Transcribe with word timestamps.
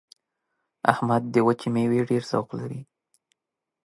احمد 0.91 1.23
د 1.33 1.35
وچې 1.47 1.67
مېوې 1.73 2.01
ډېر 2.09 2.23
ذوق 2.31 2.47
لري. 2.59 2.81